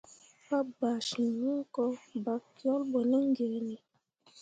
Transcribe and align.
Pa 0.47 0.57
gbaa 0.73 0.97
ciŋ 1.07 1.27
hũko, 1.41 1.83
bakyole 2.23 2.85
ɓo 2.91 2.99
ne 3.09 3.17
giini. 3.35 3.75